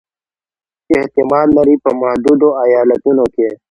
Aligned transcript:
چې 0.85 0.93
احتمال 1.01 1.47
لري 1.57 1.75
په 1.83 1.89
متحدو 1.99 2.49
ایالتونو 2.65 3.25
کې 3.33 3.49